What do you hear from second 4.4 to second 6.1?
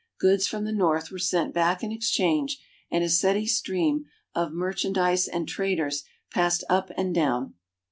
merchandise and traders